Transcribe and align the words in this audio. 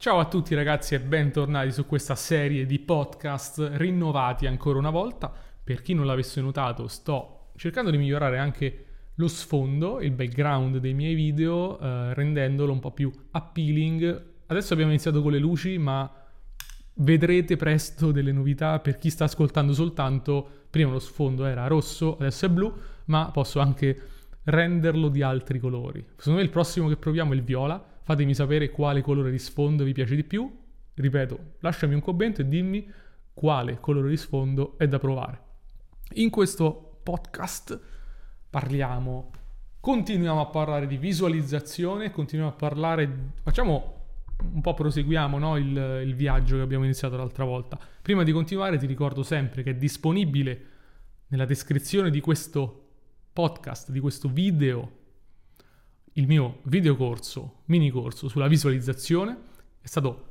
Ciao 0.00 0.18
a 0.18 0.24
tutti 0.24 0.54
ragazzi 0.54 0.94
e 0.94 1.00
bentornati 1.00 1.70
su 1.72 1.84
questa 1.84 2.14
serie 2.14 2.64
di 2.64 2.78
podcast 2.78 3.72
rinnovati 3.74 4.46
ancora 4.46 4.78
una 4.78 4.88
volta. 4.88 5.30
Per 5.62 5.82
chi 5.82 5.92
non 5.92 6.06
l'avesse 6.06 6.40
notato, 6.40 6.88
sto 6.88 7.50
cercando 7.54 7.90
di 7.90 7.98
migliorare 7.98 8.38
anche 8.38 8.84
lo 9.16 9.28
sfondo, 9.28 10.00
il 10.00 10.12
background 10.12 10.78
dei 10.78 10.94
miei 10.94 11.12
video, 11.12 11.78
eh, 11.78 12.14
rendendolo 12.14 12.72
un 12.72 12.80
po' 12.80 12.92
più 12.92 13.12
appealing. 13.32 14.24
Adesso 14.46 14.72
abbiamo 14.72 14.90
iniziato 14.90 15.20
con 15.20 15.32
le 15.32 15.38
luci, 15.38 15.76
ma 15.76 16.10
vedrete 16.94 17.56
presto 17.56 18.10
delle 18.10 18.32
novità 18.32 18.78
per 18.78 18.96
chi 18.96 19.10
sta 19.10 19.24
ascoltando 19.24 19.74
soltanto. 19.74 20.64
Prima 20.70 20.92
lo 20.92 20.98
sfondo 20.98 21.44
era 21.44 21.66
rosso, 21.66 22.16
adesso 22.16 22.46
è 22.46 22.48
blu, 22.48 22.74
ma 23.04 23.30
posso 23.30 23.60
anche 23.60 24.00
renderlo 24.44 25.10
di 25.10 25.20
altri 25.20 25.58
colori. 25.58 26.02
Secondo 26.16 26.38
me 26.38 26.44
il 26.44 26.50
prossimo 26.50 26.88
che 26.88 26.96
proviamo 26.96 27.34
è 27.34 27.36
il 27.36 27.42
viola 27.42 27.89
Fatemi 28.10 28.34
sapere 28.34 28.70
quale 28.70 29.02
colore 29.02 29.30
di 29.30 29.38
sfondo 29.38 29.84
vi 29.84 29.92
piace 29.92 30.16
di 30.16 30.24
più. 30.24 30.52
Ripeto, 30.94 31.38
lasciami 31.60 31.94
un 31.94 32.00
commento 32.00 32.40
e 32.40 32.48
dimmi 32.48 32.90
quale 33.32 33.78
colore 33.78 34.08
di 34.08 34.16
sfondo 34.16 34.76
è 34.78 34.88
da 34.88 34.98
provare. 34.98 35.40
In 36.14 36.28
questo 36.28 36.98
podcast 37.04 37.80
parliamo, 38.50 39.30
continuiamo 39.78 40.40
a 40.40 40.46
parlare 40.46 40.88
di 40.88 40.96
visualizzazione, 40.96 42.10
continuiamo 42.10 42.52
a 42.52 42.56
parlare, 42.56 43.30
facciamo 43.44 43.98
un 44.54 44.60
po' 44.60 44.74
proseguiamo 44.74 45.38
no, 45.38 45.56
il, 45.56 46.02
il 46.04 46.14
viaggio 46.16 46.56
che 46.56 46.62
abbiamo 46.62 46.82
iniziato 46.82 47.16
l'altra 47.16 47.44
volta. 47.44 47.78
Prima 48.02 48.24
di 48.24 48.32
continuare 48.32 48.76
ti 48.76 48.86
ricordo 48.86 49.22
sempre 49.22 49.62
che 49.62 49.70
è 49.70 49.76
disponibile 49.76 50.64
nella 51.28 51.44
descrizione 51.44 52.10
di 52.10 52.18
questo 52.18 52.88
podcast, 53.32 53.92
di 53.92 54.00
questo 54.00 54.28
video, 54.28 54.98
il 56.14 56.26
mio 56.26 56.58
videocorso, 56.64 57.62
mini 57.66 57.90
corso 57.90 58.28
sulla 58.28 58.48
visualizzazione, 58.48 59.36
è 59.80 59.86
stato 59.86 60.26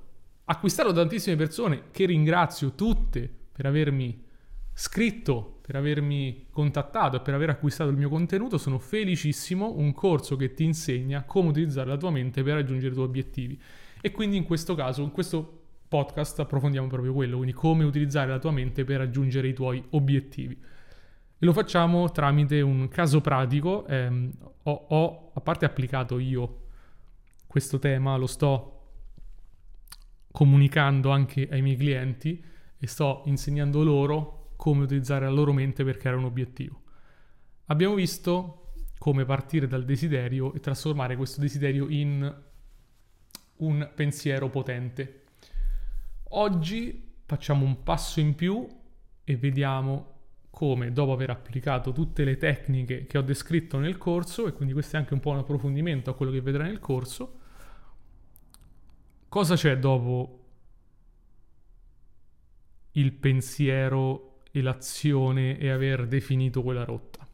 acquistato 0.45 0.91
da 0.91 1.01
tantissime 1.01 1.35
persone 1.35 1.83
che 1.91 2.05
ringrazio 2.05 2.73
tutte 2.73 3.29
per 3.51 3.65
avermi 3.65 4.23
scritto, 4.73 5.59
per 5.61 5.75
avermi 5.75 6.47
contattato 6.49 7.17
e 7.17 7.19
per 7.19 7.33
aver 7.33 7.49
acquistato 7.49 7.89
il 7.89 7.97
mio 7.97 8.09
contenuto. 8.09 8.57
Sono 8.57 8.79
felicissimo, 8.79 9.73
un 9.77 9.91
corso 9.93 10.35
che 10.35 10.53
ti 10.53 10.63
insegna 10.63 11.23
come 11.23 11.49
utilizzare 11.49 11.89
la 11.89 11.97
tua 11.97 12.11
mente 12.11 12.43
per 12.43 12.55
raggiungere 12.55 12.91
i 12.91 12.93
tuoi 12.93 13.07
obiettivi. 13.07 13.61
E 14.01 14.11
quindi 14.11 14.37
in 14.37 14.45
questo 14.45 14.75
caso, 14.75 15.01
in 15.01 15.11
questo 15.11 15.57
podcast 15.87 16.39
approfondiamo 16.39 16.87
proprio 16.87 17.13
quello, 17.13 17.37
quindi 17.37 17.53
come 17.53 17.83
utilizzare 17.83 18.29
la 18.29 18.39
tua 18.39 18.51
mente 18.51 18.83
per 18.83 18.97
raggiungere 18.97 19.47
i 19.47 19.53
tuoi 19.53 19.83
obiettivi. 19.89 20.57
E 21.41 21.45
lo 21.45 21.53
facciamo 21.53 22.11
tramite 22.11 22.59
un 22.59 22.89
caso 22.89 23.21
pratico. 23.21 23.87
Ehm, 23.87 24.29
ho, 24.63 24.71
ho, 24.89 25.31
a 25.33 25.39
parte 25.39 25.63
applicato 25.63 26.19
io 26.19 26.63
questo 27.47 27.79
tema, 27.79 28.17
lo 28.17 28.27
sto 28.27 28.75
comunicando 30.31 31.11
anche 31.11 31.47
ai 31.49 31.61
miei 31.61 31.77
clienti 31.77 32.43
e 32.77 32.87
sto 32.87 33.23
insegnando 33.25 33.83
loro 33.83 34.51
come 34.57 34.83
utilizzare 34.83 35.25
la 35.25 35.31
loro 35.31 35.53
mente 35.53 35.85
per 35.85 35.95
creare 35.95 36.17
un 36.17 36.25
obiettivo. 36.25 36.81
Abbiamo 37.67 37.95
visto 37.95 38.73
come 38.97 39.23
partire 39.23 39.65
dal 39.65 39.85
desiderio 39.85 40.53
e 40.53 40.59
trasformare 40.59 41.15
questo 41.15 41.39
desiderio 41.39 41.87
in 41.87 42.43
un 43.55 43.91
pensiero 43.95 44.49
potente. 44.49 45.23
Oggi 46.31 47.13
facciamo 47.25 47.63
un 47.63 47.81
passo 47.81 48.19
in 48.19 48.35
più 48.35 48.67
e 49.23 49.37
vediamo 49.37 50.18
come 50.49 50.91
dopo 50.91 51.13
aver 51.13 51.29
applicato 51.29 51.91
tutte 51.91 52.23
le 52.23 52.37
tecniche 52.37 53.05
che 53.05 53.17
ho 53.17 53.21
descritto 53.21 53.77
nel 53.77 53.97
corso, 53.97 54.47
e 54.47 54.53
quindi 54.53 54.73
questo 54.73 54.95
è 54.95 54.99
anche 54.99 55.13
un 55.13 55.19
po' 55.19 55.29
un 55.31 55.37
approfondimento 55.37 56.09
a 56.09 56.15
quello 56.15 56.31
che 56.31 56.41
vedrai 56.41 56.67
nel 56.67 56.79
corso, 56.79 57.39
cosa 59.29 59.55
c'è 59.55 59.77
dopo 59.77 60.45
il 62.93 63.13
pensiero 63.13 64.41
e 64.51 64.61
l'azione 64.61 65.57
e 65.57 65.69
aver 65.69 66.07
definito 66.07 66.63
quella 66.63 66.83
rotta? 66.83 67.25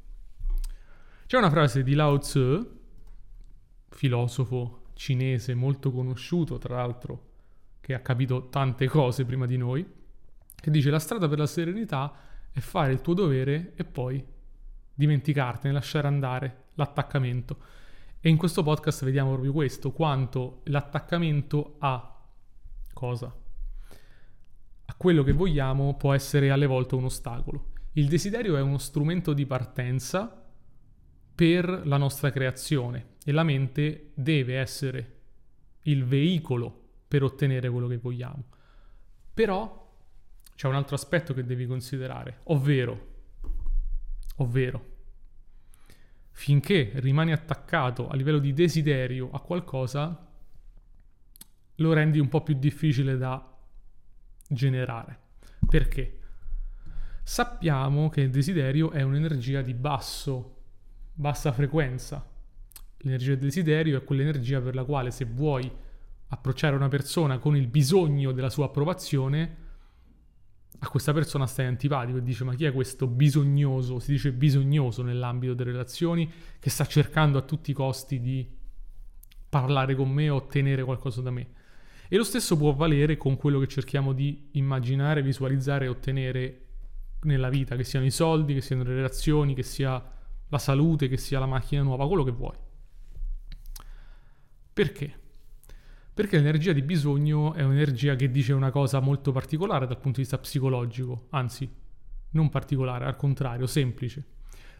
C'è 1.25 1.37
una 1.37 1.49
frase 1.49 1.81
di 1.81 1.95
Lao 1.95 2.19
Tzu, 2.19 2.79
filosofo 3.89 4.83
cinese 4.93 5.53
molto 5.55 5.91
conosciuto, 5.91 6.57
tra 6.57 6.75
l'altro, 6.75 7.31
che 7.81 7.93
ha 7.93 7.99
capito 7.99 8.49
tante 8.49 8.87
cose 8.87 9.25
prima 9.25 9.45
di 9.45 9.57
noi, 9.57 9.85
che 10.55 10.71
dice 10.71 10.89
la 10.89 10.99
strada 10.99 11.27
per 11.27 11.39
la 11.39 11.47
serenità 11.47 12.13
è 12.55 12.61
fare 12.61 12.93
il 12.93 13.01
tuo 13.01 13.13
dovere 13.13 13.73
e 13.75 13.83
poi 13.83 14.25
dimenticartene, 14.93 15.73
lasciare 15.73 16.07
andare 16.07 16.67
l'attaccamento. 16.75 17.57
E 18.21 18.29
in 18.29 18.37
questo 18.37 18.63
podcast 18.63 19.03
vediamo 19.03 19.31
proprio 19.31 19.51
questo, 19.51 19.91
quanto 19.91 20.61
l'attaccamento 20.67 21.75
a 21.79 22.17
cosa? 22.93 23.35
A 24.85 24.93
quello 24.95 25.23
che 25.23 25.33
vogliamo 25.33 25.97
può 25.97 26.13
essere 26.13 26.49
alle 26.49 26.65
volte 26.65 26.95
un 26.95 27.03
ostacolo. 27.03 27.73
Il 27.91 28.07
desiderio 28.07 28.55
è 28.55 28.61
uno 28.61 28.77
strumento 28.77 29.33
di 29.33 29.45
partenza 29.45 30.45
per 31.35 31.81
la 31.83 31.97
nostra 31.97 32.29
creazione 32.29 33.15
e 33.25 33.33
la 33.33 33.43
mente 33.43 34.11
deve 34.13 34.59
essere 34.59 35.15
il 35.81 36.05
veicolo 36.05 36.83
per 37.05 37.21
ottenere 37.21 37.69
quello 37.69 37.87
che 37.87 37.97
vogliamo. 37.97 38.45
Però 39.33 39.84
c'è 40.55 40.67
un 40.67 40.75
altro 40.75 40.95
aspetto 40.95 41.33
che 41.33 41.45
devi 41.45 41.65
considerare, 41.65 42.39
ovvero, 42.43 43.07
ovvero, 44.37 44.93
finché 46.31 46.91
rimani 46.95 47.31
attaccato 47.31 48.07
a 48.07 48.15
livello 48.15 48.39
di 48.39 48.53
desiderio 48.53 49.29
a 49.31 49.39
qualcosa, 49.39 50.27
lo 51.75 51.93
rendi 51.93 52.19
un 52.19 52.29
po' 52.29 52.41
più 52.41 52.55
difficile 52.55 53.17
da 53.17 53.53
generare. 54.47 55.19
Perché? 55.67 56.19
Sappiamo 57.23 58.09
che 58.09 58.21
il 58.21 58.29
desiderio 58.29 58.91
è 58.91 59.01
un'energia 59.01 59.61
di 59.61 59.73
basso, 59.73 60.57
bassa 61.13 61.51
frequenza. 61.51 62.25
L'energia 62.97 63.31
del 63.31 63.39
desiderio 63.39 63.97
è 63.97 64.03
quell'energia 64.03 64.61
per 64.61 64.75
la 64.75 64.83
quale 64.83 65.11
se 65.11 65.25
vuoi 65.25 65.69
approcciare 66.27 66.75
una 66.75 66.87
persona 66.87 67.39
con 67.39 67.55
il 67.55 67.67
bisogno 67.67 68.31
della 68.31 68.49
sua 68.49 68.65
approvazione, 68.65 69.63
a 70.79 70.87
questa 70.89 71.13
persona 71.13 71.47
stai 71.47 71.65
antipatico 71.65 72.17
e 72.17 72.23
dice 72.23 72.43
ma 72.43 72.53
chi 72.53 72.65
è 72.65 72.71
questo 72.71 73.07
bisognoso, 73.07 73.99
si 73.99 74.11
dice 74.11 74.31
bisognoso 74.31 75.01
nell'ambito 75.03 75.53
delle 75.53 75.71
relazioni, 75.71 76.31
che 76.59 76.69
sta 76.69 76.85
cercando 76.85 77.37
a 77.37 77.41
tutti 77.41 77.71
i 77.71 77.73
costi 77.73 78.19
di 78.19 78.47
parlare 79.49 79.95
con 79.95 80.09
me 80.09 80.29
ottenere 80.29 80.83
qualcosa 80.83 81.21
da 81.21 81.31
me. 81.31 81.47
E 82.07 82.17
lo 82.17 82.23
stesso 82.23 82.55
può 82.57 82.73
valere 82.73 83.17
con 83.17 83.35
quello 83.35 83.59
che 83.59 83.67
cerchiamo 83.67 84.13
di 84.13 84.49
immaginare, 84.51 85.21
visualizzare 85.21 85.85
e 85.85 85.87
ottenere 85.87 86.65
nella 87.21 87.49
vita, 87.49 87.75
che 87.75 87.83
siano 87.83 88.05
i 88.05 88.11
soldi, 88.11 88.53
che 88.53 88.61
siano 88.61 88.83
le 88.83 88.93
relazioni, 88.93 89.55
che 89.55 89.63
sia 89.63 90.03
la 90.47 90.57
salute, 90.59 91.07
che 91.07 91.17
sia 91.17 91.39
la 91.39 91.47
macchina 91.47 91.81
nuova, 91.81 92.07
quello 92.07 92.23
che 92.23 92.31
vuoi. 92.31 92.55
Perché? 94.71 95.19
Perché 96.15 96.37
l'energia 96.37 96.71
di 96.71 96.81
bisogno 96.81 97.53
è 97.55 97.61
un'energia 97.61 98.15
che 98.15 98.31
dice 98.31 98.53
una 98.53 98.71
cosa 98.71 99.01
molto 99.01 99.33
particolare 99.33 99.85
dal 99.85 99.97
punto 99.97 100.15
di 100.15 100.21
vista 100.21 100.37
psicologico, 100.37 101.27
anzi, 101.31 101.69
non 102.29 102.49
particolare, 102.49 103.03
al 103.03 103.17
contrario, 103.17 103.67
semplice. 103.67 104.23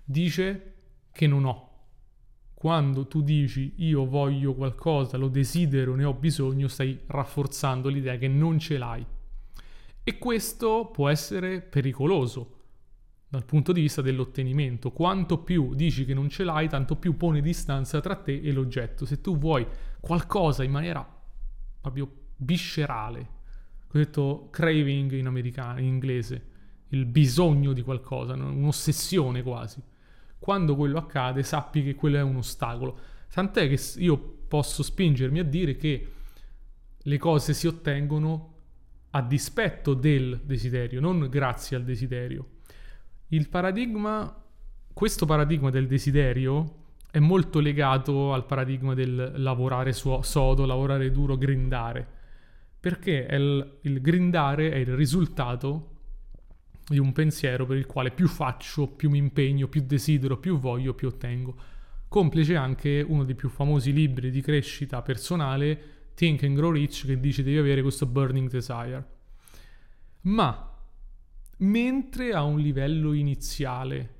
Dice 0.06 0.76
che 1.12 1.28
non 1.28 1.44
ho. 1.44 1.72
Quando 2.54 3.06
tu 3.08 3.22
dici 3.22 3.74
io 3.80 4.06
voglio 4.06 4.54
qualcosa, 4.54 5.18
lo 5.18 5.28
desidero, 5.28 5.94
ne 5.94 6.06
ho 6.06 6.14
bisogno, 6.14 6.70
stai 6.70 7.02
rafforzando 7.06 7.90
l'idea 7.90 8.16
che 8.16 8.30
non 8.30 8.58
ce 8.58 8.78
l'hai. 8.78 9.06
E 10.06 10.18
questo 10.18 10.90
può 10.90 11.10
essere 11.10 11.60
pericoloso 11.60 12.60
dal 13.28 13.44
punto 13.44 13.74
di 13.74 13.82
vista 13.82 14.02
dell'ottenimento. 14.02 14.94
Quanto 14.94 15.40
più 15.40 15.76
dici 15.76 16.06
che 16.06 16.14
non 16.14 16.30
ce 16.30 16.46
l'hai, 16.46 16.70
tanto 16.70 16.96
più 16.96 17.18
pone 17.18 17.42
distanza 17.42 18.00
tra 18.00 18.16
te 18.16 18.40
e 18.42 18.54
l'oggetto. 18.54 19.06
Se 19.06 19.20
tu 19.20 19.38
vuoi 19.38 19.68
qualcosa 20.00 20.64
in 20.64 20.72
maniera 20.72 21.15
proprio 21.92 22.12
viscerale. 22.38 23.34
detto 23.92 24.50
craving 24.52 25.14
in 25.14 25.28
americano, 25.28 25.80
in 25.80 25.86
inglese, 25.86 26.54
il 26.90 27.06
bisogno 27.06 27.72
di 27.72 27.82
qualcosa, 27.82 28.34
un'ossessione 28.34 29.42
quasi. 29.42 29.82
Quando 30.38 30.76
quello 30.76 30.98
accade, 30.98 31.44
sappi 31.44 31.82
che 31.84 31.96
quello 31.96 32.18
è 32.18 32.22
un 32.22 32.36
ostacolo. 32.38 33.00
Tant'è 33.32 33.70
che 33.70 33.80
io 34.00 34.18
posso 34.48 34.84
spingermi 34.84 35.40
a 35.40 35.44
dire 35.44 35.76
che 35.76 36.12
le 36.98 37.18
cose 37.18 37.54
si 37.54 37.68
ottengono 37.68 38.54
a 39.12 39.22
dispetto 39.22 39.94
del 39.94 40.42
desiderio, 40.44 41.00
non 41.00 41.28
grazie 41.30 41.78
al 41.78 41.84
desiderio. 41.84 42.50
Il 43.30 43.48
paradigma, 43.48 44.44
questo 44.94 45.26
paradigma 45.26 45.70
del 45.70 45.88
desiderio 45.88 46.84
è 47.16 47.20
molto 47.20 47.62
legato 47.62 48.34
al 48.34 48.46
paradigma 48.46 48.94
del 48.94 49.36
lavorare 49.38 49.94
su- 49.94 50.20
sodo, 50.22 50.66
lavorare 50.66 51.12
duro, 51.12 51.38
grindare. 51.38 52.06
Perché 52.78 53.26
il, 53.32 53.78
il 53.84 54.02
grindare 54.02 54.70
è 54.70 54.76
il 54.76 54.94
risultato 54.98 55.92
di 56.86 57.00
un 57.00 57.14
pensiero 57.14 57.66
per 57.66 57.78
il 57.78 57.86
quale 57.86 58.12
più 58.12 58.28
faccio, 58.28 58.88
più 58.88 59.10
mi 59.10 59.18
impegno, 59.18 59.70
più 59.70 59.84
desidero, 59.86 60.40
più 60.40 60.60
voglio, 60.60 60.94
più 60.94 61.08
ottengo. 61.08 61.56
Complice 62.10 62.58
anche 62.58 63.02
uno 63.08 63.24
dei 63.24 63.36
più 63.36 63.48
famosi 63.48 63.94
libri 63.94 64.30
di 64.30 64.42
crescita 64.42 65.02
personale 65.02 66.10
Think 66.16 66.44
and 66.44 66.58
Grow 66.58 66.72
Rich 66.72 67.06
che 67.06 67.18
dice 67.18 67.44
devi 67.44 67.58
avere 67.58 67.82
questo 67.82 68.06
burning 68.08 68.50
desire. 68.50 69.06
Ma 70.24 70.70
mentre 71.60 72.34
a 72.34 72.44
un 72.44 72.60
livello 72.60 73.14
iniziale 73.14 74.15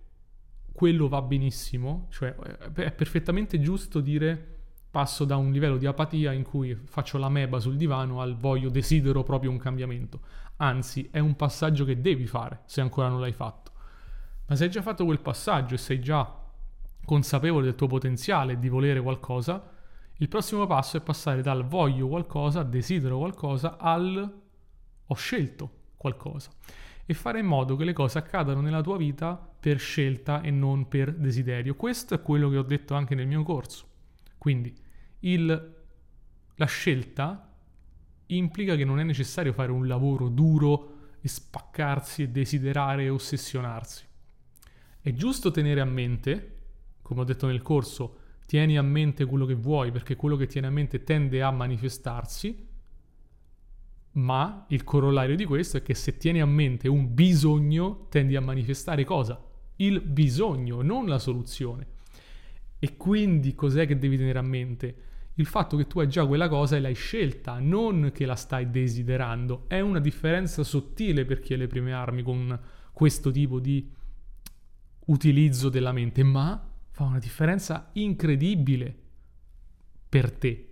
quello 0.76 1.08
va 1.08 1.22
benissimo, 1.22 2.08
cioè 2.10 2.36
è 2.36 2.92
perfettamente 2.92 3.62
giusto 3.62 4.02
dire 4.02 4.56
passo 4.92 5.24
da 5.24 5.38
un 5.38 5.54
livello 5.54 5.78
di 5.78 5.86
apatia 5.86 6.34
in 6.34 6.44
cui 6.44 6.76
faccio 6.76 7.18
la 7.18 7.30
meba 7.30 7.62
sul 7.62 7.78
divano 7.78 8.20
al 8.20 8.36
voglio, 8.36 8.70
desidero 8.70 9.24
proprio 9.24 9.52
un 9.52 9.58
cambiamento. 9.58 10.20
Anzi, 10.58 11.08
è 11.12 11.20
un 11.20 11.38
passaggio 11.38 11.86
che 11.86 12.02
devi 12.02 12.28
fare 12.28 12.62
se 12.66 12.82
ancora 12.82 13.08
non 13.08 13.22
l'hai 13.22 13.32
fatto. 13.32 13.72
Ma 14.48 14.56
se 14.56 14.66
hai 14.66 14.70
già 14.70 14.82
fatto 14.82 15.06
quel 15.06 15.22
passaggio 15.22 15.76
e 15.76 15.78
sei 15.78 16.02
già 16.02 16.44
consapevole 17.06 17.64
del 17.64 17.76
tuo 17.76 17.88
potenziale 17.88 18.60
di 18.60 18.68
volere 18.68 19.02
qualcosa, 19.02 19.72
il 20.18 20.28
prossimo 20.28 20.66
passo 20.68 20.98
è 20.98 21.02
passare 21.02 21.42
dal 21.42 21.66
voglio 21.66 22.10
qualcosa, 22.10 22.64
desidero 22.64 23.18
qualcosa, 23.18 23.78
al 23.78 24.42
ho 25.08 25.16
scelto 25.16 25.72
qualcosa. 25.96 26.52
E 27.06 27.14
fare 27.14 27.40
in 27.40 27.46
modo 27.46 27.76
che 27.76 27.84
le 27.84 27.94
cose 27.94 28.18
accadano 28.18 28.62
nella 28.62 28.82
tua 28.82 28.98
vita 28.98 29.36
per 29.36 29.80
scelta 29.80 30.42
e 30.42 30.50
non 30.52 30.88
per 30.88 31.14
desiderio. 31.14 31.76
Questo 31.76 32.16
è 32.16 32.22
quello 32.22 32.50
che 32.50 32.58
ho 32.58 32.64
detto 32.64 32.96
anche 32.96 33.16
nel 33.16 33.28
mio 33.28 33.44
corso. 33.44 33.86
Quindi 34.38 34.74
il, 35.20 35.76
la 36.56 36.66
scelta 36.66 37.52
implica 38.28 38.76
che 38.76 38.86
non 38.86 39.00
è 39.00 39.04
necessario 39.04 39.54
fare 39.54 39.72
un 39.72 39.88
lavoro 39.88 40.30
duro 40.30 40.94
e 41.22 41.28
spaccarsi 41.28 42.24
e 42.24 42.30
desiderare 42.30 43.04
e 43.04 43.10
ossessionarsi. 43.10 44.06
È 45.02 45.14
giusto 45.14 45.52
tenere 45.52 45.82
a 45.82 45.86
mente, 45.86 46.58
come 47.02 47.22
ho 47.22 47.24
detto 47.24 47.48
nel 47.48 47.62
corso, 47.62 48.18
tieni 48.46 48.78
a 48.78 48.82
mente 48.82 49.26
quello 49.26 49.46
che 49.46 49.56
vuoi 49.56 49.92
perché 49.92 50.16
quello 50.16 50.36
che 50.36 50.48
tieni 50.48 50.68
a 50.68 50.72
mente 50.72 51.04
tende 51.04 51.42
a 51.42 51.52
manifestarsi, 51.52 52.68
ma 54.16 54.66
il 54.70 54.84
corollario 54.84 55.36
di 55.36 55.46
questo 55.46 55.78
è 55.78 55.82
che 55.82 55.94
se 55.94 56.18
tieni 56.18 56.42
a 56.42 56.46
mente 56.46 56.88
un 56.88 57.14
bisogno, 57.14 58.08
tendi 58.10 58.36
a 58.36 58.42
manifestare 58.42 59.04
cosa? 59.04 59.42
Il 59.78 60.02
bisogno, 60.02 60.82
non 60.82 61.06
la 61.08 61.20
soluzione. 61.20 61.88
E 62.80 62.96
quindi 62.98 63.56
cos'è 63.56 63.86
che 63.86 63.98
devi 63.98 64.18
tenere 64.18 64.40
a 64.40 64.44
mente? 64.44 64.96
Il 65.36 65.46
fatto 65.46 65.76
che 65.76 65.86
tu 65.88 66.00
hai 66.00 66.08
già 66.08 66.26
quella 66.26 66.48
cosa 66.48 66.78
e 66.78 66.80
l'hai 66.80 66.94
scelta, 66.94 67.60
non 67.60 68.12
che 68.14 68.26
la 68.26 68.36
stai 68.36 68.70
desiderando. 68.70 69.66
È 69.68 69.82
una 69.82 70.00
differenza 70.00 70.64
sottile 70.64 71.26
per 71.26 71.42
chi 71.42 71.54
ha 71.54 71.58
le 71.58 71.68
prime 71.68 71.92
armi 71.92 72.24
con 72.24 72.58
questo 72.94 73.32
tipo 73.32 73.60
di 73.60 73.92
utilizzo 75.08 75.68
della 75.68 75.92
mente, 75.92 76.24
ma 76.24 76.72
fa 76.90 77.04
una 77.04 77.20
differenza 77.20 77.90
incredibile 77.94 78.96
per 80.08 80.32
te. 80.32 80.70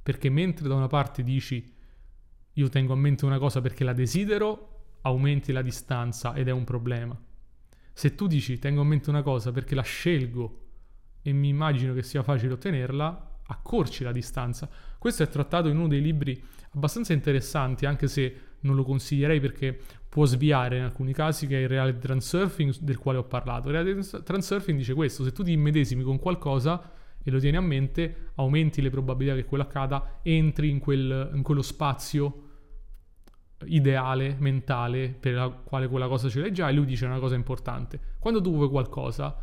Perché 0.00 0.30
mentre 0.30 0.68
da 0.68 0.74
una 0.76 0.86
parte 0.86 1.24
dici 1.24 1.73
io 2.54 2.68
tengo 2.68 2.92
a 2.92 2.96
mente 2.96 3.24
una 3.24 3.38
cosa 3.38 3.60
perché 3.60 3.84
la 3.84 3.92
desidero, 3.92 4.70
aumenti 5.02 5.52
la 5.52 5.62
distanza 5.62 6.34
ed 6.34 6.48
è 6.48 6.52
un 6.52 6.64
problema. 6.64 7.18
Se 7.92 8.14
tu 8.14 8.26
dici 8.26 8.58
tengo 8.58 8.80
a 8.80 8.84
mente 8.84 9.10
una 9.10 9.22
cosa 9.22 9.52
perché 9.52 9.74
la 9.74 9.82
scelgo 9.82 10.60
e 11.22 11.32
mi 11.32 11.48
immagino 11.48 11.94
che 11.94 12.02
sia 12.02 12.22
facile 12.22 12.54
ottenerla, 12.54 13.38
accorci 13.46 14.04
la 14.04 14.12
distanza. 14.12 14.68
Questo 14.98 15.22
è 15.22 15.28
trattato 15.28 15.68
in 15.68 15.76
uno 15.76 15.88
dei 15.88 16.00
libri 16.00 16.42
abbastanza 16.72 17.12
interessanti, 17.12 17.86
anche 17.86 18.08
se 18.08 18.36
non 18.60 18.74
lo 18.74 18.84
consiglierei 18.84 19.40
perché 19.40 19.78
può 20.08 20.24
sviare 20.24 20.78
in 20.78 20.84
alcuni 20.84 21.12
casi, 21.12 21.46
che 21.46 21.58
è 21.58 21.62
il 21.62 21.68
reality 21.68 21.98
transurfing 21.98 22.78
del 22.80 22.98
quale 22.98 23.18
ho 23.18 23.24
parlato. 23.24 23.68
Il 23.68 23.74
reality 23.74 24.22
transurfing 24.22 24.78
dice 24.78 24.94
questo, 24.94 25.24
se 25.24 25.32
tu 25.32 25.42
ti 25.42 25.52
immedesimi 25.52 26.02
con 26.02 26.18
qualcosa 26.18 26.90
e 27.24 27.30
lo 27.30 27.40
tieni 27.40 27.56
a 27.56 27.60
mente, 27.60 28.30
aumenti 28.34 28.82
le 28.82 28.90
probabilità 28.90 29.34
che 29.34 29.44
quello 29.44 29.64
accada, 29.64 30.20
entri 30.22 30.68
in, 30.68 30.78
quel, 30.78 31.30
in 31.32 31.42
quello 31.42 31.62
spazio 31.62 32.42
ideale, 33.64 34.36
mentale, 34.38 35.08
per 35.08 35.32
la 35.32 35.48
quale 35.48 35.88
quella 35.88 36.06
cosa 36.06 36.28
ce 36.28 36.40
l'hai 36.40 36.52
già, 36.52 36.68
e 36.68 36.72
lui 36.72 36.84
dice 36.84 37.06
una 37.06 37.18
cosa 37.18 37.34
importante. 37.34 37.98
Quando 38.18 38.40
tu 38.42 38.52
vuoi 38.52 38.68
qualcosa, 38.68 39.34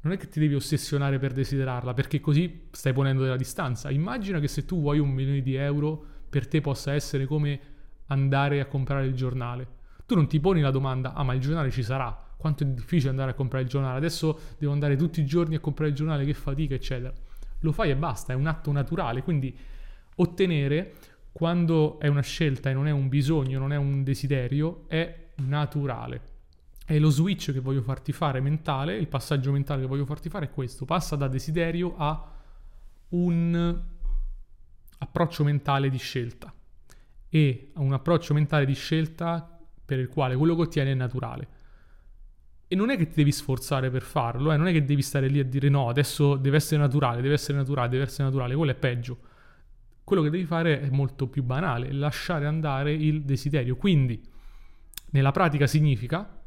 non 0.00 0.12
è 0.12 0.16
che 0.16 0.28
ti 0.28 0.40
devi 0.40 0.54
ossessionare 0.54 1.18
per 1.18 1.32
desiderarla, 1.32 1.92
perché 1.92 2.18
così 2.18 2.68
stai 2.70 2.94
ponendo 2.94 3.22
della 3.22 3.36
distanza. 3.36 3.90
Immagina 3.90 4.40
che 4.40 4.48
se 4.48 4.64
tu 4.64 4.80
vuoi 4.80 4.98
un 4.98 5.10
milione 5.10 5.42
di 5.42 5.54
euro, 5.54 6.02
per 6.28 6.48
te 6.48 6.60
possa 6.60 6.94
essere 6.94 7.26
come 7.26 7.60
andare 8.06 8.60
a 8.60 8.66
comprare 8.66 9.06
il 9.06 9.14
giornale. 9.14 9.76
Tu 10.06 10.14
non 10.14 10.26
ti 10.26 10.40
poni 10.40 10.62
la 10.62 10.70
domanda, 10.70 11.12
ah 11.12 11.22
ma 11.22 11.34
il 11.34 11.40
giornale 11.40 11.70
ci 11.70 11.82
sarà, 11.82 12.26
quanto 12.38 12.62
è 12.62 12.66
difficile 12.66 13.10
andare 13.10 13.32
a 13.32 13.34
comprare 13.34 13.64
il 13.64 13.68
giornale, 13.68 13.98
adesso 13.98 14.38
devo 14.56 14.72
andare 14.72 14.96
tutti 14.96 15.20
i 15.20 15.26
giorni 15.26 15.56
a 15.56 15.60
comprare 15.60 15.90
il 15.90 15.96
giornale, 15.96 16.24
che 16.24 16.32
fatica, 16.32 16.74
eccetera. 16.74 17.12
Lo 17.60 17.72
fai 17.72 17.90
e 17.90 17.96
basta, 17.96 18.32
è 18.32 18.36
un 18.36 18.46
atto 18.46 18.70
naturale, 18.70 19.22
quindi 19.22 19.54
ottenere 20.14 20.94
quando 21.32 21.98
è 21.98 22.06
una 22.06 22.22
scelta 22.22 22.70
e 22.70 22.72
non 22.72 22.86
è 22.86 22.90
un 22.92 23.08
bisogno, 23.08 23.58
non 23.58 23.72
è 23.72 23.76
un 23.76 24.04
desiderio, 24.04 24.84
è 24.86 25.26
naturale. 25.36 26.36
E 26.86 26.98
lo 26.98 27.10
switch 27.10 27.52
che 27.52 27.60
voglio 27.60 27.82
farti 27.82 28.12
fare 28.12 28.40
mentale, 28.40 28.96
il 28.96 29.08
passaggio 29.08 29.52
mentale 29.52 29.82
che 29.82 29.88
voglio 29.88 30.06
farti 30.06 30.28
fare 30.28 30.46
è 30.46 30.50
questo. 30.50 30.84
Passa 30.84 31.16
da 31.16 31.28
desiderio 31.28 31.96
a 31.96 32.32
un 33.10 33.82
approccio 34.98 35.44
mentale 35.44 35.90
di 35.90 35.98
scelta. 35.98 36.52
E 37.28 37.70
a 37.74 37.80
un 37.80 37.92
approccio 37.92 38.32
mentale 38.32 38.64
di 38.64 38.74
scelta 38.74 39.58
per 39.84 39.98
il 39.98 40.08
quale 40.08 40.36
quello 40.36 40.54
che 40.54 40.62
ottieni 40.62 40.92
è 40.92 40.94
naturale. 40.94 41.48
Non 42.78 42.90
è 42.90 42.96
che 42.96 43.08
ti 43.08 43.16
devi 43.16 43.32
sforzare 43.32 43.90
per 43.90 44.02
farlo, 44.02 44.52
eh? 44.52 44.56
non 44.56 44.68
è 44.68 44.72
che 44.72 44.84
devi 44.84 45.02
stare 45.02 45.26
lì 45.26 45.40
a 45.40 45.44
dire 45.44 45.68
no, 45.68 45.88
adesso 45.88 46.36
deve 46.36 46.58
essere 46.58 46.80
naturale, 46.80 47.20
deve 47.20 47.34
essere 47.34 47.58
naturale, 47.58 47.88
deve 47.88 48.04
essere 48.04 48.22
naturale, 48.22 48.54
quello 48.54 48.70
è 48.70 48.76
peggio. 48.76 49.18
Quello 50.04 50.22
che 50.22 50.30
devi 50.30 50.44
fare 50.44 50.80
è 50.80 50.88
molto 50.88 51.26
più 51.26 51.42
banale, 51.42 51.92
lasciare 51.92 52.46
andare 52.46 52.92
il 52.92 53.24
desiderio. 53.24 53.74
Quindi, 53.74 54.22
nella 55.10 55.32
pratica 55.32 55.66
significa 55.66 56.40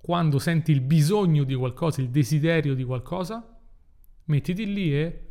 quando 0.00 0.38
senti 0.38 0.70
il 0.70 0.82
bisogno 0.82 1.42
di 1.42 1.54
qualcosa, 1.56 2.00
il 2.00 2.10
desiderio 2.10 2.74
di 2.74 2.84
qualcosa, 2.84 3.58
mettiti 4.26 4.72
lì 4.72 4.94
e 4.94 5.28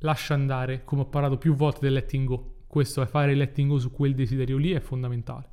lascia 0.00 0.34
andare, 0.34 0.84
come 0.84 1.02
ho 1.02 1.06
parlato 1.06 1.38
più 1.38 1.54
volte 1.54 1.78
del 1.80 1.94
letting 1.94 2.28
go. 2.28 2.56
Questo 2.66 3.00
è 3.00 3.06
fare 3.06 3.32
il 3.32 3.38
letting 3.38 3.70
go 3.70 3.78
su 3.78 3.90
quel 3.90 4.14
desiderio 4.14 4.58
lì 4.58 4.72
è 4.72 4.80
fondamentale. 4.80 5.48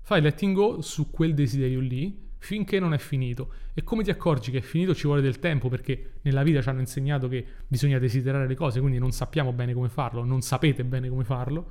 Fai 0.00 0.20
letting 0.20 0.54
go 0.54 0.80
su 0.80 1.10
quel 1.10 1.34
desiderio 1.34 1.80
lì 1.80 2.25
finché 2.38 2.78
non 2.78 2.94
è 2.94 2.98
finito. 2.98 3.52
E 3.74 3.82
come 3.82 4.02
ti 4.02 4.10
accorgi 4.10 4.50
che 4.50 4.58
è 4.58 4.62
finito 4.62 4.94
ci 4.94 5.06
vuole 5.06 5.20
del 5.20 5.38
tempo 5.38 5.68
perché 5.68 6.14
nella 6.22 6.42
vita 6.42 6.62
ci 6.62 6.68
hanno 6.68 6.80
insegnato 6.80 7.28
che 7.28 7.44
bisogna 7.66 7.98
desiderare 7.98 8.46
le 8.46 8.54
cose, 8.54 8.80
quindi 8.80 8.98
non 8.98 9.12
sappiamo 9.12 9.52
bene 9.52 9.74
come 9.74 9.88
farlo, 9.88 10.24
non 10.24 10.40
sapete 10.40 10.84
bene 10.84 11.08
come 11.08 11.24
farlo. 11.24 11.70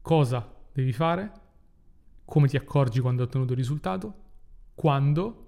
Cosa 0.00 0.52
devi 0.72 0.92
fare? 0.92 1.42
come 2.24 2.48
ti 2.48 2.56
accorgi 2.56 3.00
quando 3.00 3.22
hai 3.22 3.28
ottenuto 3.28 3.52
il 3.52 3.58
risultato, 3.58 4.14
quando 4.74 5.40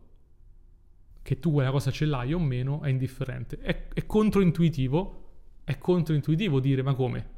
che 1.23 1.41
tu 1.41 1.51
quella 1.51 1.71
cosa 1.71 1.91
ce 1.91 2.05
l'hai 2.05 2.33
o 2.33 2.39
meno 2.39 2.83
è 2.83 2.89
indifferente. 2.89 3.59
È, 3.59 3.89
è 3.89 4.07
controintuitivo, 4.07 5.25
è 5.65 5.79
controintuitivo 5.79 6.61
dire 6.61 6.83
ma 6.83 6.95
come? 6.95 7.35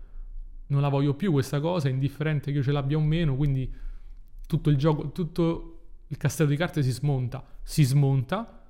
Non 0.67 0.83
la 0.83 0.89
voglio 0.89 1.15
più 1.15 1.33
questa 1.33 1.61
cosa, 1.61 1.89
è 1.89 1.91
indifferente 1.91 2.51
che 2.51 2.59
io 2.59 2.63
ce 2.63 2.73
l'abbia 2.73 2.99
o 2.99 3.01
meno, 3.01 3.37
quindi 3.37 3.73
tutto 4.49 4.71
il 4.71 4.77
gioco, 4.77 5.13
tutto 5.13 5.81
il 6.07 6.17
castello 6.17 6.49
di 6.49 6.57
carte 6.57 6.83
si 6.83 6.91
smonta, 6.91 7.45
si 7.63 7.85
smonta 7.85 8.65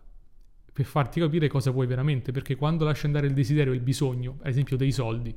per 0.73 0.85
farti 0.85 1.21
capire 1.21 1.47
cosa 1.47 1.71
vuoi 1.71 1.87
veramente, 1.87 2.33
perché 2.33 2.57
quando 2.57 2.85
lasci 2.85 3.07
andare 3.07 3.29
il 3.29 3.33
desiderio 3.33 3.73
e 3.73 3.77
il 3.77 3.81
bisogno, 3.81 4.39
ad 4.41 4.49
esempio 4.49 4.77
dei 4.77 4.91
soldi, 4.91 5.35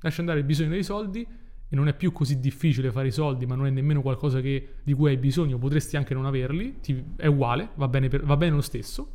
lasci 0.00 0.20
andare 0.20 0.38
il 0.38 0.46
bisogno 0.46 0.70
dei 0.70 0.82
soldi, 0.82 1.26
e 1.72 1.76
non 1.76 1.88
è 1.88 1.94
più 1.94 2.10
così 2.10 2.40
difficile 2.40 2.90
fare 2.90 3.08
i 3.08 3.12
soldi, 3.12 3.44
ma 3.46 3.54
non 3.54 3.66
è 3.66 3.70
nemmeno 3.70 4.00
qualcosa 4.00 4.40
che, 4.40 4.76
di 4.82 4.94
cui 4.94 5.10
hai 5.10 5.18
bisogno, 5.18 5.58
potresti 5.58 5.96
anche 5.96 6.14
non 6.14 6.24
averli, 6.24 6.80
ti, 6.80 7.04
è 7.16 7.26
uguale, 7.26 7.68
va 7.74 7.86
bene, 7.86 8.08
per, 8.08 8.24
va 8.24 8.36
bene 8.36 8.56
lo 8.56 8.62
stesso. 8.62 9.12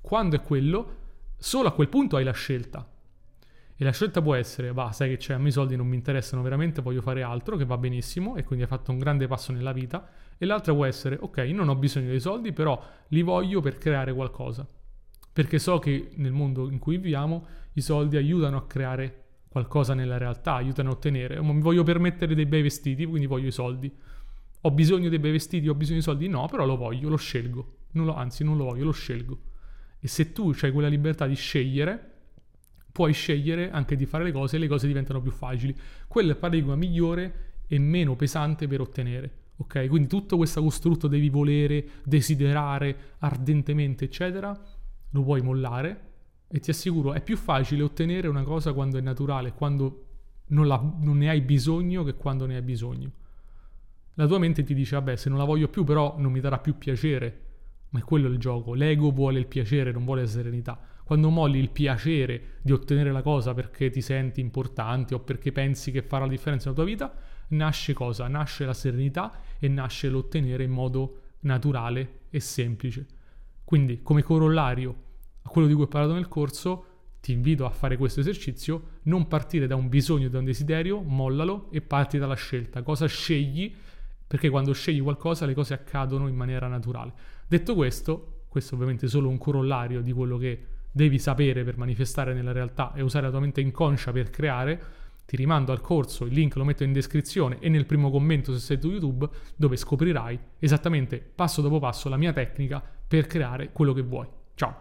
Quando 0.00 0.36
è 0.36 0.42
quello, 0.42 0.96
solo 1.38 1.68
a 1.68 1.72
quel 1.72 1.88
punto 1.88 2.16
hai 2.16 2.24
la 2.24 2.32
scelta. 2.32 2.86
E 3.80 3.84
la 3.84 3.92
scelta 3.92 4.20
può 4.20 4.34
essere, 4.34 4.72
va, 4.72 4.90
sai 4.90 5.10
che 5.10 5.18
c'è, 5.18 5.34
a 5.34 5.38
me 5.38 5.50
i 5.50 5.52
soldi 5.52 5.76
non 5.76 5.86
mi 5.86 5.94
interessano 5.94 6.42
veramente, 6.42 6.82
voglio 6.82 7.00
fare 7.00 7.22
altro, 7.22 7.56
che 7.56 7.64
va 7.64 7.78
benissimo, 7.78 8.34
e 8.34 8.42
quindi 8.42 8.64
hai 8.64 8.68
fatto 8.68 8.90
un 8.90 8.98
grande 8.98 9.28
passo 9.28 9.52
nella 9.52 9.70
vita. 9.70 10.08
E 10.36 10.46
l'altra 10.46 10.74
può 10.74 10.84
essere, 10.84 11.16
ok, 11.20 11.38
non 11.52 11.68
ho 11.68 11.76
bisogno 11.76 12.08
dei 12.08 12.18
soldi, 12.18 12.52
però 12.52 12.82
li 13.06 13.22
voglio 13.22 13.60
per 13.60 13.78
creare 13.78 14.12
qualcosa. 14.12 14.66
Perché 15.32 15.60
so 15.60 15.78
che 15.78 16.10
nel 16.16 16.32
mondo 16.32 16.68
in 16.68 16.80
cui 16.80 16.96
viviamo 16.96 17.46
i 17.74 17.80
soldi 17.80 18.16
aiutano 18.16 18.56
a 18.56 18.66
creare 18.66 19.26
qualcosa 19.48 19.94
nella 19.94 20.18
realtà, 20.18 20.54
aiutano 20.54 20.88
a 20.88 20.92
ottenere. 20.94 21.40
Mi 21.40 21.60
voglio 21.60 21.84
permettere 21.84 22.34
dei 22.34 22.46
bei 22.46 22.62
vestiti, 22.62 23.06
quindi 23.06 23.26
voglio 23.26 23.46
i 23.46 23.52
soldi. 23.52 23.96
Ho 24.62 24.70
bisogno 24.72 25.08
dei 25.08 25.20
bei 25.20 25.30
vestiti, 25.30 25.68
ho 25.68 25.74
bisogno 25.76 25.98
di 25.98 26.04
soldi? 26.04 26.26
No, 26.26 26.48
però 26.48 26.66
lo 26.66 26.76
voglio, 26.76 27.08
lo 27.08 27.16
scelgo. 27.16 27.76
Non 27.92 28.06
lo, 28.06 28.16
anzi, 28.16 28.42
non 28.42 28.56
lo 28.56 28.64
voglio, 28.64 28.86
lo 28.86 28.90
scelgo. 28.90 29.40
E 30.00 30.08
se 30.08 30.32
tu 30.32 30.52
hai 30.62 30.72
quella 30.72 30.88
libertà 30.88 31.28
di 31.28 31.36
scegliere, 31.36 32.14
puoi 32.98 33.12
scegliere 33.12 33.70
anche 33.70 33.94
di 33.94 34.06
fare 34.06 34.24
le 34.24 34.32
cose 34.32 34.56
e 34.56 34.58
le 34.58 34.66
cose 34.66 34.88
diventano 34.88 35.20
più 35.20 35.30
facili. 35.30 35.72
Quello 36.08 36.30
è 36.30 36.32
il 36.32 36.36
paradigma 36.36 36.74
migliore 36.74 37.60
e 37.68 37.78
meno 37.78 38.16
pesante 38.16 38.66
per 38.66 38.80
ottenere. 38.80 39.30
Ok? 39.58 39.86
Quindi 39.86 40.08
tutto 40.08 40.36
questo 40.36 40.60
costrutto 40.60 41.06
devi 41.06 41.28
volere, 41.28 41.86
desiderare 42.02 43.14
ardentemente, 43.18 44.06
eccetera, 44.06 44.50
lo 45.10 45.22
puoi 45.22 45.42
mollare 45.42 46.06
E 46.48 46.58
ti 46.58 46.70
assicuro, 46.70 47.12
è 47.12 47.22
più 47.22 47.36
facile 47.36 47.84
ottenere 47.84 48.26
una 48.26 48.42
cosa 48.42 48.72
quando 48.72 48.98
è 48.98 49.00
naturale, 49.00 49.52
quando 49.52 50.06
non, 50.48 50.66
la, 50.66 50.82
non 50.98 51.18
ne 51.18 51.28
hai 51.28 51.40
bisogno 51.40 52.02
che 52.02 52.14
quando 52.14 52.46
ne 52.46 52.56
hai 52.56 52.62
bisogno. 52.62 53.12
La 54.14 54.26
tua 54.26 54.38
mente 54.38 54.64
ti 54.64 54.74
dice, 54.74 54.96
vabbè, 54.96 55.14
se 55.14 55.28
non 55.28 55.38
la 55.38 55.44
voglio 55.44 55.68
più, 55.68 55.84
però 55.84 56.16
non 56.18 56.32
mi 56.32 56.40
darà 56.40 56.58
più 56.58 56.76
piacere. 56.76 57.42
Ma 57.90 58.00
è 58.00 58.02
quello 58.02 58.26
il 58.26 58.38
gioco. 58.38 58.74
L'ego 58.74 59.12
vuole 59.12 59.38
il 59.38 59.46
piacere, 59.46 59.92
non 59.92 60.04
vuole 60.04 60.22
la 60.22 60.26
serenità. 60.26 60.80
Quando 61.08 61.30
molli 61.30 61.58
il 61.58 61.70
piacere 61.70 62.58
di 62.60 62.70
ottenere 62.70 63.10
la 63.12 63.22
cosa 63.22 63.54
perché 63.54 63.88
ti 63.88 64.02
senti 64.02 64.42
importante 64.42 65.14
o 65.14 65.20
perché 65.20 65.52
pensi 65.52 65.90
che 65.90 66.02
farà 66.02 66.26
la 66.26 66.30
differenza 66.30 66.68
nella 66.68 66.82
tua 66.82 66.90
vita, 66.90 67.14
nasce 67.48 67.94
cosa? 67.94 68.28
Nasce 68.28 68.66
la 68.66 68.74
serenità 68.74 69.40
e 69.58 69.68
nasce 69.68 70.10
l'ottenere 70.10 70.64
in 70.64 70.70
modo 70.70 71.20
naturale 71.40 72.24
e 72.28 72.40
semplice. 72.40 73.06
Quindi, 73.64 74.02
come 74.02 74.22
corollario 74.22 74.94
a 75.40 75.48
quello 75.48 75.66
di 75.66 75.72
cui 75.72 75.84
ho 75.84 75.88
parlato 75.88 76.12
nel 76.12 76.28
corso, 76.28 76.84
ti 77.22 77.32
invito 77.32 77.64
a 77.64 77.70
fare 77.70 77.96
questo 77.96 78.20
esercizio, 78.20 78.98
non 79.04 79.28
partire 79.28 79.66
da 79.66 79.76
un 79.76 79.88
bisogno, 79.88 80.28
da 80.28 80.40
un 80.40 80.44
desiderio, 80.44 81.00
mollalo 81.00 81.70
e 81.70 81.80
parti 81.80 82.18
dalla 82.18 82.34
scelta. 82.34 82.82
Cosa 82.82 83.06
scegli? 83.06 83.74
Perché 84.26 84.50
quando 84.50 84.74
scegli 84.74 85.00
qualcosa 85.00 85.46
le 85.46 85.54
cose 85.54 85.72
accadono 85.72 86.28
in 86.28 86.36
maniera 86.36 86.68
naturale. 86.68 87.14
Detto 87.48 87.74
questo, 87.74 88.42
questo 88.46 88.74
ovviamente 88.74 89.06
è 89.06 89.08
solo 89.08 89.30
un 89.30 89.38
corollario 89.38 90.02
di 90.02 90.12
quello 90.12 90.36
che 90.36 90.76
devi 90.98 91.20
sapere 91.20 91.62
per 91.62 91.76
manifestare 91.76 92.34
nella 92.34 92.50
realtà 92.50 92.92
e 92.92 93.02
usare 93.02 93.26
la 93.26 93.30
tua 93.30 93.38
mente 93.38 93.60
inconscia 93.60 94.10
per 94.10 94.30
creare, 94.30 94.80
ti 95.24 95.36
rimando 95.36 95.70
al 95.70 95.80
corso, 95.80 96.24
il 96.24 96.32
link 96.32 96.56
lo 96.56 96.64
metto 96.64 96.82
in 96.82 96.92
descrizione 96.92 97.58
e 97.60 97.68
nel 97.68 97.86
primo 97.86 98.10
commento 98.10 98.52
se 98.52 98.58
sei 98.58 98.80
su 98.80 98.90
YouTube, 98.90 99.28
dove 99.54 99.76
scoprirai 99.76 100.36
esattamente 100.58 101.18
passo 101.18 101.62
dopo 101.62 101.78
passo 101.78 102.08
la 102.08 102.16
mia 102.16 102.32
tecnica 102.32 102.82
per 103.06 103.28
creare 103.28 103.70
quello 103.70 103.92
che 103.92 104.02
vuoi. 104.02 104.37